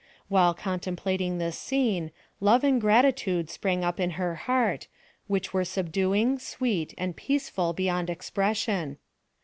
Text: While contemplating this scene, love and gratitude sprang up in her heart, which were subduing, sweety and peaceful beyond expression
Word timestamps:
While 0.29 0.55
contemplating 0.55 1.37
this 1.37 1.59
scene, 1.59 2.09
love 2.39 2.63
and 2.63 2.81
gratitude 2.81 3.51
sprang 3.51 3.83
up 3.85 3.99
in 3.99 4.09
her 4.17 4.33
heart, 4.33 4.87
which 5.27 5.53
were 5.53 5.63
subduing, 5.63 6.39
sweety 6.39 6.95
and 6.97 7.15
peaceful 7.15 7.71
beyond 7.73 8.09
expression 8.09 8.97